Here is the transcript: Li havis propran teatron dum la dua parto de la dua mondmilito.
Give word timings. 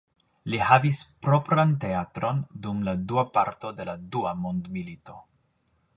Li 0.51 0.59
havis 0.67 1.01
propran 1.25 1.75
teatron 1.83 2.41
dum 2.65 2.81
la 2.89 2.95
dua 3.11 3.27
parto 3.39 3.75
de 3.81 3.87
la 3.91 3.97
dua 4.17 4.33
mondmilito. 4.47 5.21